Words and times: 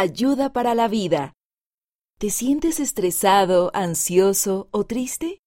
Ayuda 0.00 0.52
para 0.52 0.76
la 0.76 0.86
vida. 0.86 1.32
¿Te 2.20 2.30
sientes 2.30 2.78
estresado, 2.78 3.72
ansioso 3.74 4.68
o 4.70 4.86
triste? 4.86 5.40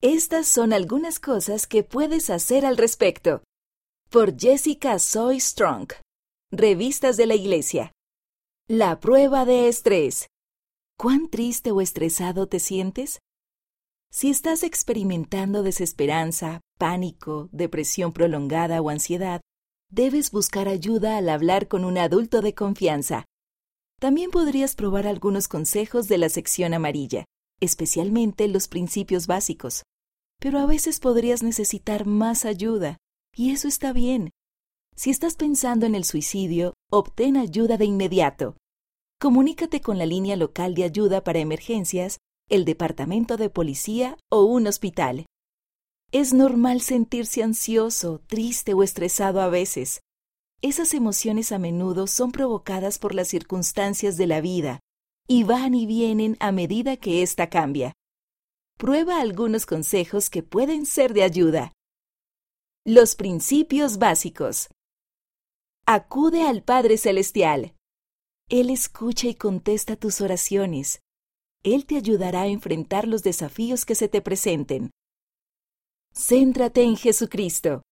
Estas 0.00 0.46
son 0.46 0.72
algunas 0.72 1.20
cosas 1.20 1.66
que 1.66 1.84
puedes 1.84 2.30
hacer 2.30 2.64
al 2.64 2.78
respecto. 2.78 3.42
Por 4.08 4.40
Jessica 4.40 4.98
Soy 4.98 5.38
Strong. 5.38 5.92
Revistas 6.50 7.18
de 7.18 7.26
la 7.26 7.34
Iglesia. 7.34 7.92
La 8.68 9.00
prueba 9.00 9.44
de 9.44 9.68
estrés. 9.68 10.28
¿Cuán 10.96 11.28
triste 11.28 11.70
o 11.70 11.82
estresado 11.82 12.48
te 12.48 12.60
sientes? 12.60 13.18
Si 14.10 14.30
estás 14.30 14.62
experimentando 14.62 15.62
desesperanza, 15.62 16.62
pánico, 16.78 17.50
depresión 17.52 18.14
prolongada 18.14 18.80
o 18.80 18.88
ansiedad, 18.88 19.42
debes 19.90 20.30
buscar 20.30 20.68
ayuda 20.68 21.18
al 21.18 21.28
hablar 21.28 21.68
con 21.68 21.84
un 21.84 21.98
adulto 21.98 22.40
de 22.40 22.54
confianza. 22.54 23.26
También 23.98 24.30
podrías 24.30 24.76
probar 24.76 25.06
algunos 25.06 25.48
consejos 25.48 26.06
de 26.06 26.18
la 26.18 26.28
sección 26.28 26.72
amarilla, 26.72 27.24
especialmente 27.60 28.46
los 28.46 28.68
principios 28.68 29.26
básicos. 29.26 29.82
Pero 30.40 30.60
a 30.60 30.66
veces 30.66 31.00
podrías 31.00 31.42
necesitar 31.42 32.06
más 32.06 32.44
ayuda, 32.44 32.98
y 33.34 33.50
eso 33.50 33.66
está 33.66 33.92
bien. 33.92 34.30
Si 34.94 35.10
estás 35.10 35.34
pensando 35.34 35.86
en 35.86 35.94
el 35.94 36.04
suicidio, 36.04 36.74
obtén 36.90 37.36
ayuda 37.36 37.76
de 37.76 37.86
inmediato. 37.86 38.56
Comunícate 39.20 39.80
con 39.80 39.98
la 39.98 40.06
línea 40.06 40.36
local 40.36 40.74
de 40.74 40.84
ayuda 40.84 41.24
para 41.24 41.40
emergencias, 41.40 42.18
el 42.48 42.64
departamento 42.64 43.36
de 43.36 43.50
policía 43.50 44.16
o 44.30 44.44
un 44.44 44.68
hospital. 44.68 45.26
Es 46.12 46.32
normal 46.32 46.80
sentirse 46.80 47.42
ansioso, 47.42 48.20
triste 48.28 48.74
o 48.74 48.82
estresado 48.82 49.40
a 49.40 49.48
veces. 49.48 50.00
Esas 50.60 50.92
emociones 50.92 51.52
a 51.52 51.58
menudo 51.58 52.08
son 52.08 52.32
provocadas 52.32 52.98
por 52.98 53.14
las 53.14 53.28
circunstancias 53.28 54.16
de 54.16 54.26
la 54.26 54.40
vida 54.40 54.80
y 55.28 55.44
van 55.44 55.74
y 55.74 55.86
vienen 55.86 56.36
a 56.40 56.50
medida 56.50 56.96
que 56.96 57.22
ésta 57.22 57.48
cambia. 57.48 57.92
Prueba 58.76 59.20
algunos 59.20 59.66
consejos 59.66 60.30
que 60.30 60.42
pueden 60.42 60.84
ser 60.84 61.14
de 61.14 61.22
ayuda. 61.22 61.72
Los 62.84 63.14
principios 63.14 63.98
básicos. 63.98 64.68
Acude 65.86 66.42
al 66.42 66.64
Padre 66.64 66.96
Celestial. 66.96 67.76
Él 68.48 68.70
escucha 68.70 69.28
y 69.28 69.34
contesta 69.34 69.94
tus 69.94 70.20
oraciones. 70.20 71.00
Él 71.62 71.86
te 71.86 71.96
ayudará 71.96 72.42
a 72.42 72.46
enfrentar 72.48 73.06
los 73.06 73.22
desafíos 73.22 73.84
que 73.84 73.94
se 73.94 74.08
te 74.08 74.22
presenten. 74.22 74.90
Céntrate 76.12 76.82
en 76.82 76.96
Jesucristo. 76.96 77.82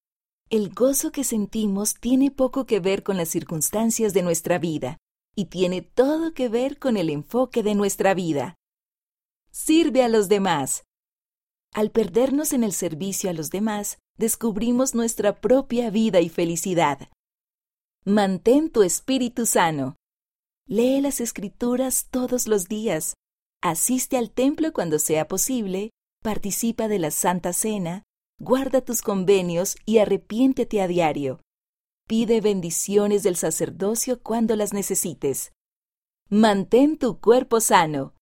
El 0.48 0.72
gozo 0.72 1.10
que 1.10 1.24
sentimos 1.24 1.94
tiene 1.94 2.30
poco 2.30 2.66
que 2.66 2.78
ver 2.78 3.02
con 3.02 3.16
las 3.16 3.28
circunstancias 3.28 4.14
de 4.14 4.22
nuestra 4.22 4.58
vida 4.58 4.96
y 5.34 5.46
tiene 5.46 5.82
todo 5.82 6.34
que 6.34 6.48
ver 6.48 6.78
con 6.78 6.96
el 6.96 7.10
enfoque 7.10 7.64
de 7.64 7.74
nuestra 7.74 8.14
vida. 8.14 8.54
Sirve 9.50 10.04
a 10.04 10.08
los 10.08 10.28
demás. 10.28 10.84
Al 11.74 11.90
perdernos 11.90 12.52
en 12.52 12.62
el 12.62 12.72
servicio 12.72 13.28
a 13.28 13.32
los 13.32 13.50
demás, 13.50 13.98
descubrimos 14.16 14.94
nuestra 14.94 15.40
propia 15.40 15.90
vida 15.90 16.20
y 16.20 16.28
felicidad. 16.28 17.08
Mantén 18.04 18.70
tu 18.70 18.84
espíritu 18.84 19.46
sano. 19.46 19.96
Lee 20.68 21.00
las 21.00 21.20
escrituras 21.20 22.06
todos 22.08 22.46
los 22.46 22.68
días. 22.68 23.14
Asiste 23.62 24.16
al 24.16 24.30
templo 24.30 24.72
cuando 24.72 25.00
sea 25.00 25.26
posible. 25.26 25.90
Participa 26.22 26.86
de 26.86 27.00
la 27.00 27.10
Santa 27.10 27.52
Cena 27.52 28.05
guarda 28.38 28.80
tus 28.80 29.02
convenios 29.02 29.76
y 29.84 29.98
arrepiéntete 29.98 30.80
a 30.80 30.88
diario. 30.88 31.40
Pide 32.06 32.40
bendiciones 32.40 33.22
del 33.22 33.36
sacerdocio 33.36 34.22
cuando 34.22 34.54
las 34.56 34.72
necesites. 34.72 35.52
Mantén 36.28 36.98
tu 36.98 37.20
cuerpo 37.20 37.60
sano. 37.60 38.14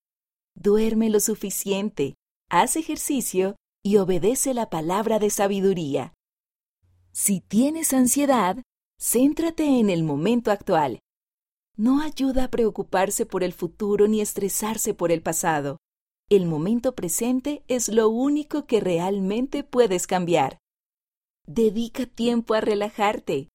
Duerme 0.55 1.11
lo 1.11 1.21
suficiente, 1.21 2.15
haz 2.49 2.77
ejercicio 2.77 3.57
y 3.83 3.97
obedece 3.97 4.55
la 4.55 4.71
palabra 4.71 5.19
de 5.19 5.31
sabiduría. 5.31 6.15
Si 7.13 7.41
tienes 7.41 7.93
ansiedad, 7.93 8.63
céntrate 8.99 9.79
en 9.79 9.91
el 9.91 10.03
momento 10.03 10.51
actual. 10.51 11.01
No 11.77 12.01
ayuda 12.01 12.45
a 12.45 12.51
preocuparse 12.51 13.27
por 13.27 13.43
el 13.43 13.53
futuro 13.53 14.07
ni 14.07 14.21
estresarse 14.21 14.95
por 14.95 15.11
el 15.11 15.23
pasado. 15.23 15.79
El 16.31 16.47
momento 16.47 16.95
presente 16.95 17.63
es 17.69 17.89
lo 17.89 18.09
único 18.09 18.67
que 18.67 18.81
realmente 18.81 19.63
puedes 19.63 20.07
cambiar. 20.07 20.59
Dedica 21.47 22.07
tiempo 22.07 22.55
a 22.55 22.63
relajarte. 22.63 23.51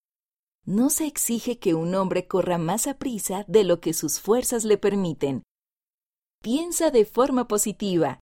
No 0.65 0.91
se 0.91 1.07
exige 1.07 1.57
que 1.57 1.73
un 1.73 1.95
hombre 1.95 2.27
corra 2.27 2.59
más 2.59 2.85
a 2.85 2.97
prisa 2.99 3.43
de 3.47 3.63
lo 3.63 3.79
que 3.81 3.93
sus 3.93 4.19
fuerzas 4.19 4.65
le 4.65 4.77
permiten. 4.77 5.41
Piensa 6.43 6.91
de 6.91 7.05
forma 7.05 7.47
positiva. 7.47 8.19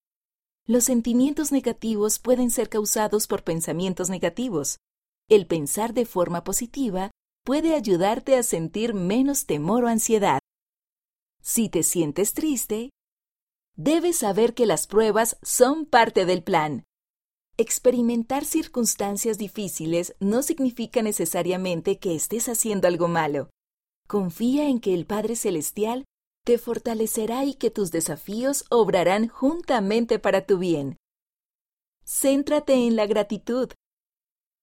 Los 0.66 0.84
sentimientos 0.84 1.52
negativos 1.52 2.18
pueden 2.18 2.50
ser 2.50 2.70
causados 2.70 3.26
por 3.26 3.44
pensamientos 3.44 4.08
negativos. 4.08 4.78
El 5.28 5.46
pensar 5.46 5.92
de 5.92 6.06
forma 6.06 6.42
positiva 6.42 7.10
puede 7.44 7.74
ayudarte 7.74 8.36
a 8.36 8.42
sentir 8.42 8.94
menos 8.94 9.44
temor 9.44 9.84
o 9.84 9.88
ansiedad. 9.88 10.40
Si 11.42 11.68
te 11.68 11.82
sientes 11.82 12.32
triste, 12.32 12.90
debes 13.78 14.16
saber 14.16 14.54
que 14.54 14.66
las 14.66 14.86
pruebas 14.86 15.38
son 15.40 15.86
parte 15.86 16.26
del 16.26 16.42
plan. 16.42 16.84
Experimentar 17.56 18.44
circunstancias 18.44 19.38
difíciles 19.38 20.14
no 20.20 20.42
significa 20.42 21.00
necesariamente 21.00 21.98
que 21.98 22.14
estés 22.14 22.48
haciendo 22.48 22.88
algo 22.88 23.08
malo. 23.08 23.50
Confía 24.08 24.68
en 24.68 24.80
que 24.80 24.94
el 24.94 25.06
Padre 25.06 25.36
Celestial 25.36 26.04
te 26.44 26.58
fortalecerá 26.58 27.44
y 27.44 27.54
que 27.54 27.70
tus 27.70 27.90
desafíos 27.90 28.64
obrarán 28.70 29.28
juntamente 29.28 30.18
para 30.18 30.44
tu 30.44 30.58
bien. 30.58 30.96
Céntrate 32.04 32.74
en 32.86 32.96
la 32.96 33.06
gratitud. 33.06 33.70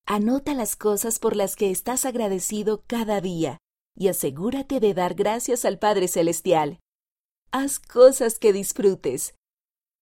Anota 0.05 0.53
las 0.53 0.75
cosas 0.75 1.19
por 1.19 1.35
las 1.35 1.55
que 1.55 1.71
estás 1.71 2.05
agradecido 2.05 2.83
cada 2.85 3.21
día 3.21 3.59
y 3.95 4.09
asegúrate 4.09 4.79
de 4.79 4.93
dar 4.93 5.13
gracias 5.13 5.63
al 5.63 5.79
Padre 5.79 6.07
Celestial. 6.07 6.79
Haz 7.51 7.79
cosas 7.79 8.37
que 8.37 8.51
disfrutes. 8.51 9.35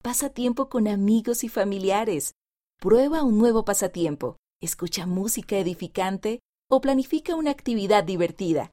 Pasa 0.01 0.29
tiempo 0.29 0.69
con 0.69 0.87
amigos 0.87 1.43
y 1.43 1.49
familiares. 1.49 2.33
Prueba 2.79 3.23
un 3.23 3.37
nuevo 3.37 3.63
pasatiempo. 3.63 4.37
Escucha 4.59 5.05
música 5.05 5.57
edificante 5.57 6.39
o 6.69 6.81
planifica 6.81 7.35
una 7.35 7.51
actividad 7.51 8.03
divertida. 8.03 8.71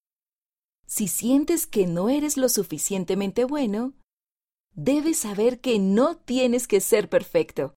Si 0.86 1.08
sientes 1.08 1.66
que 1.66 1.86
no 1.86 2.08
eres 2.08 2.36
lo 2.36 2.48
suficientemente 2.48 3.44
bueno, 3.44 3.92
debes 4.74 5.18
saber 5.18 5.60
que 5.60 5.78
no 5.78 6.16
tienes 6.16 6.66
que 6.66 6.80
ser 6.80 7.08
perfecto. 7.08 7.74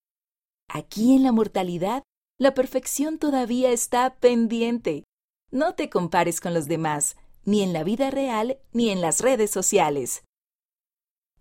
Aquí 0.70 1.16
en 1.16 1.24
la 1.24 1.32
mortalidad, 1.32 2.04
la 2.40 2.54
perfección 2.54 3.20
todavía 3.20 3.72
está 3.72 4.16
pendiente. 4.16 5.04
No 5.52 5.76
te 5.76 5.90
compares 5.90 6.40
con 6.40 6.54
los 6.54 6.68
demás, 6.68 7.18
ni 7.46 7.62
en 7.62 7.74
la 7.74 7.84
vida 7.84 8.10
real 8.10 8.58
ni 8.72 8.90
en 8.90 9.02
las 9.02 9.22
redes 9.22 9.52
sociales 9.52 10.24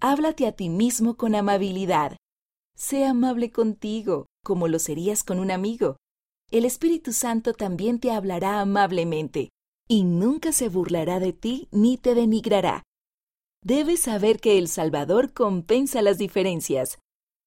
háblate 0.02 0.48
a 0.48 0.52
ti 0.52 0.68
mismo 0.68 1.16
con 1.16 1.36
amabilidad. 1.36 2.16
Sé 2.76 3.04
amable 3.06 3.52
contigo, 3.52 4.26
como 4.44 4.66
lo 4.66 4.80
serías 4.80 5.22
con 5.22 5.38
un 5.38 5.52
amigo. 5.52 5.96
El 6.50 6.64
Espíritu 6.64 7.12
Santo 7.12 7.54
también 7.54 8.00
te 8.00 8.10
hablará 8.10 8.60
amablemente, 8.60 9.50
y 9.88 10.02
nunca 10.02 10.50
se 10.50 10.68
burlará 10.68 11.20
de 11.20 11.32
ti 11.32 11.68
ni 11.70 11.98
te 11.98 12.16
denigrará. 12.16 12.82
Debes 13.64 14.00
saber 14.00 14.40
que 14.40 14.58
el 14.58 14.66
Salvador 14.66 15.32
compensa 15.32 16.02
las 16.02 16.18
diferencias. 16.18 16.98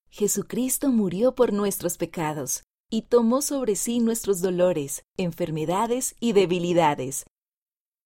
Jesucristo 0.10 0.90
murió 0.92 1.36
por 1.36 1.52
nuestros 1.52 1.98
pecados 1.98 2.64
y 2.90 3.02
tomó 3.02 3.42
sobre 3.42 3.76
sí 3.76 4.00
nuestros 4.00 4.40
dolores, 4.40 5.04
enfermedades 5.18 6.16
y 6.22 6.32
debilidades. 6.32 7.26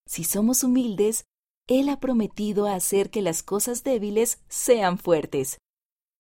Si 0.07 0.23
somos 0.23 0.63
humildes, 0.63 1.25
él 1.69 1.87
ha 1.89 1.99
prometido 1.99 2.65
hacer 2.65 3.11
que 3.11 3.21
las 3.21 3.43
cosas 3.43 3.83
débiles 3.83 4.39
sean 4.49 4.97
fuertes. 4.97 5.59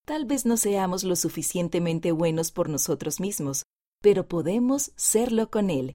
Tal 0.05 0.25
vez 0.25 0.45
no 0.45 0.57
seamos 0.57 1.03
lo 1.03 1.15
suficientemente 1.15 2.11
buenos 2.11 2.51
por 2.51 2.69
nosotros 2.69 3.19
mismos, 3.19 3.63
pero 3.99 4.27
podemos 4.27 4.91
serlo 4.95 5.49
con 5.49 5.71
Él. 5.71 5.93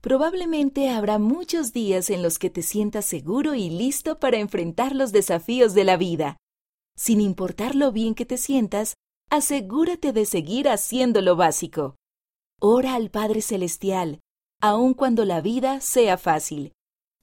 Probablemente 0.00 0.88
habrá 0.88 1.18
muchos 1.18 1.74
días 1.74 2.08
en 2.08 2.22
los 2.22 2.38
que 2.38 2.48
te 2.48 2.62
sientas 2.62 3.04
seguro 3.04 3.54
y 3.54 3.68
listo 3.68 4.18
para 4.18 4.38
enfrentar 4.38 4.94
los 4.94 5.12
desafíos 5.12 5.74
de 5.74 5.84
la 5.84 5.98
vida. 5.98 6.38
Sin 6.96 7.20
importar 7.20 7.74
lo 7.74 7.92
bien 7.92 8.14
que 8.14 8.24
te 8.24 8.38
sientas, 8.38 8.94
asegúrate 9.30 10.12
de 10.12 10.24
seguir 10.24 10.70
haciendo 10.70 11.20
lo 11.20 11.36
básico. 11.36 11.96
Ora 12.60 12.94
al 12.94 13.10
Padre 13.10 13.42
Celestial, 13.42 14.20
aun 14.62 14.94
cuando 14.94 15.26
la 15.26 15.42
vida 15.42 15.82
sea 15.82 16.16
fácil. 16.16 16.72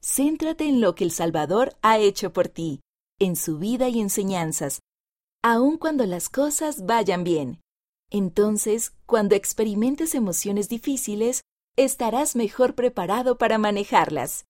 Céntrate 0.04 0.64
en 0.64 0.80
lo 0.80 0.96
que 0.96 1.04
el 1.04 1.12
Salvador 1.12 1.76
ha 1.80 1.98
hecho 1.98 2.32
por 2.32 2.48
ti, 2.48 2.80
en 3.20 3.36
su 3.36 3.58
vida 3.58 3.88
y 3.88 4.00
enseñanzas, 4.00 4.80
aun 5.44 5.78
cuando 5.78 6.06
las 6.06 6.28
cosas 6.28 6.86
vayan 6.86 7.22
bien. 7.22 7.60
Entonces, 8.10 8.94
cuando 9.06 9.36
experimentes 9.36 10.16
emociones 10.16 10.68
difíciles, 10.68 11.42
estarás 11.76 12.34
mejor 12.34 12.74
preparado 12.74 13.38
para 13.38 13.58
manejarlas. 13.58 14.44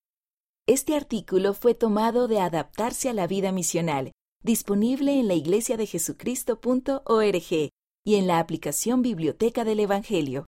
Este 0.66 0.96
artículo 0.96 1.52
fue 1.52 1.74
tomado 1.74 2.28
de 2.28 2.40
Adaptarse 2.40 3.10
a 3.10 3.12
la 3.12 3.26
vida 3.26 3.52
misional, 3.52 4.12
disponible 4.42 5.20
en 5.20 5.28
la 5.28 5.34
iglesiadejesucristo.org 5.34 7.70
y 8.04 8.16
en 8.16 8.26
la 8.26 8.38
aplicación 8.38 9.02
Biblioteca 9.02 9.64
del 9.64 9.80
Evangelio. 9.80 10.40